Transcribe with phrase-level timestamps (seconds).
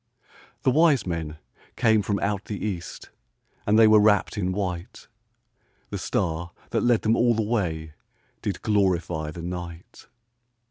[0.63, 1.37] The wise men
[1.75, 3.11] came from out the east,
[3.67, 5.07] And they were wrapped in white;
[5.91, 7.93] The star that led them all the way
[8.41, 10.07] Did glorify the night.